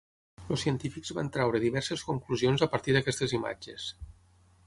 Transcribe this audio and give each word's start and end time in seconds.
Els 0.53 0.61
científics 0.63 1.11
van 1.17 1.29
treure 1.35 1.61
diverses 1.65 2.05
conclusions 2.09 2.65
a 2.67 2.71
partir 2.77 2.97
d'aquestes 2.97 3.37
imatges. 3.41 3.87